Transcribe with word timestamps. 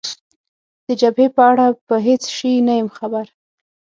د 0.87 0.87
جبهې 1.01 1.27
په 1.35 1.41
اړه 1.51 1.65
په 1.87 1.95
هېڅ 2.07 2.23
شي 2.35 2.51
نه 2.67 2.73
یم 2.79 2.89
خبر. 2.97 3.25